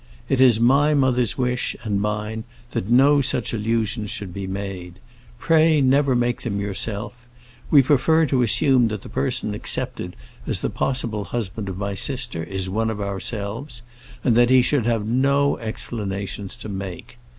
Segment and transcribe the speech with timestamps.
[0.29, 4.97] It is my mother's wish, and mine, that no such allusions should be made.
[5.37, 7.27] Pray never make them yourself.
[7.69, 10.15] We prefer to assume that the person accepted
[10.47, 13.83] as the possible husband of my sister is one of ourselves,
[14.23, 17.19] and that he should have no explanations to make.